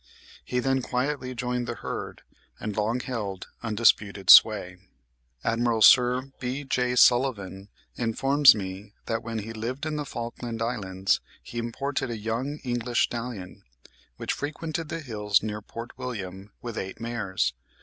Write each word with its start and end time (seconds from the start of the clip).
He 0.43 0.57
then 0.57 0.81
quietly 0.81 1.35
joined 1.35 1.67
the 1.67 1.75
herd, 1.75 2.23
and 2.59 2.75
long 2.75 3.01
held 3.01 3.49
undisputed 3.61 4.31
sway. 4.31 4.77
Admiral 5.43 5.83
Sir 5.83 6.31
B.J. 6.39 6.95
Sulivan 6.95 7.67
informs 7.97 8.55
me 8.55 8.93
that, 9.05 9.21
when 9.21 9.37
he 9.37 9.53
lived 9.53 9.85
in 9.85 9.97
the 9.97 10.03
Falkland 10.07 10.59
Islands, 10.59 11.21
he 11.43 11.59
imported 11.59 12.09
a 12.09 12.17
young 12.17 12.57
English 12.63 13.03
stallion, 13.03 13.61
which 14.17 14.33
frequented 14.33 14.89
the 14.89 15.01
hills 15.01 15.43
near 15.43 15.61
Port 15.61 15.95
William 15.99 16.51
with 16.63 16.79
eight 16.79 16.99
mares. 16.99 17.53